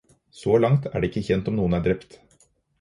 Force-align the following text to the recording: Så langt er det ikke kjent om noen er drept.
Så 0.39 0.55
langt 0.63 0.87
er 0.91 0.97
det 1.05 1.11
ikke 1.13 1.25
kjent 1.29 1.53
om 1.53 1.61
noen 1.61 1.79
er 1.81 1.87
drept. 1.91 2.21